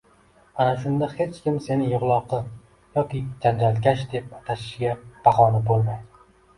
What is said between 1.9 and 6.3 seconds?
yig‘loqi yoki janjalkash deb atashiga bahona bo‘lmaydi.